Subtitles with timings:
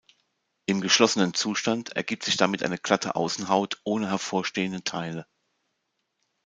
[0.65, 5.27] Im geschlossenen Zustand ergibt sich damit eine glatte Außenhaut ohne hervorstehende Teile.